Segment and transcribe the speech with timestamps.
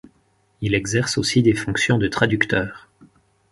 [0.61, 2.89] Il exerce aussi des fonctions de traducteur.